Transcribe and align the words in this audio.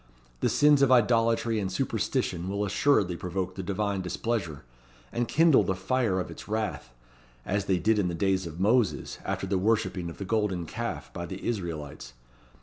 The 0.39 0.49
sins 0.49 0.81
of 0.81 0.91
idolatry 0.91 1.59
and 1.59 1.71
superstition 1.71 2.49
will 2.49 2.65
assuredly 2.65 3.15
provoke 3.15 3.53
the 3.53 3.61
Divine 3.61 4.01
displeasure, 4.01 4.63
and 5.11 5.27
kindle 5.27 5.61
the 5.61 5.75
fire 5.75 6.19
of 6.19 6.31
its 6.31 6.47
wrath, 6.47 6.91
as 7.45 7.65
they 7.65 7.77
did 7.77 7.99
in 7.99 8.07
the 8.07 8.15
days 8.15 8.47
of 8.47 8.59
Moses, 8.59 9.19
after 9.23 9.45
the 9.45 9.59
worshipping 9.59 10.09
of 10.09 10.17
the 10.17 10.25
Golden 10.25 10.65
Calf 10.65 11.13
by 11.13 11.27
the 11.27 11.45
Israelites. 11.47 12.13